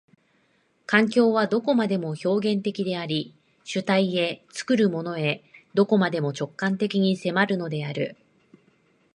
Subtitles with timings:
[0.87, 5.43] 環境はどこまでも表現的であり、主体へ、作るものへ、
[5.75, 8.17] どこまでも直観的に迫るのである。